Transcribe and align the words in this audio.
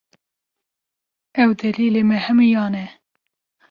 Ew 1.41 1.49
delîlê 1.59 2.03
me 2.09 2.17
hemûyan 2.25 2.73
e 2.83 2.85